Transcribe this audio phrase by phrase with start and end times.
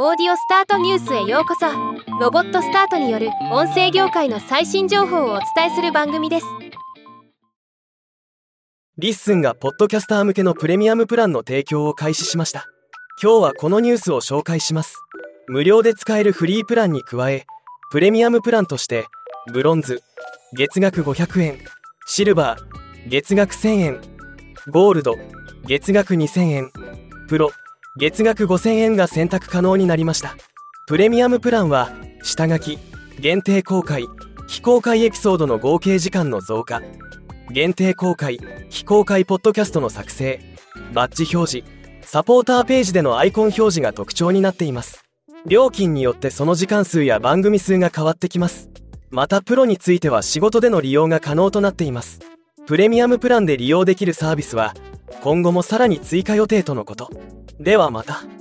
[0.00, 1.66] オーディオスタートニュースへようこそ。
[2.20, 6.46] ロボットスタートによる音声業界の最新情報をお伝えする番組です。
[8.96, 12.66] LISTENがポッドキャスター向けのプレミアムプランの提供を開始しました。
[13.20, 15.02] 今日はこのニュースを紹介します。
[15.48, 17.44] 無料で使えるフリープランに加え
[17.90, 19.04] プレミアムプランとして
[19.52, 20.00] ブロンズ
[20.52, 21.58] 月額500円
[22.06, 24.00] シルバー月額1000円
[24.68, 25.16] ゴールド
[25.66, 26.70] 月額2000円
[27.28, 27.50] プロ
[27.98, 30.36] 月額5000円が選択可能になりました。
[30.86, 31.90] プレミアムプランは
[32.22, 32.78] 下書き
[33.18, 34.04] 限定公開
[34.46, 36.80] 非公開エピソードの合計時間の増加。
[37.50, 38.38] 限定公開
[38.70, 40.40] 非公開ポッドキャストの作成
[40.92, 41.68] バッジ表示
[42.02, 45.04] サポーターページでのアイコン表示が特徴になっています。
[45.46, 48.70] 料金によってその時間数や番組数が変わってきます。
[49.10, 52.20] またプロについては仕事での利用が可能となっています。
[52.66, 54.74] プレミアムプランで利用できるサービスは
[55.22, 57.10] 今後もさらに追加予定とのこと
[57.58, 58.37] ではまた。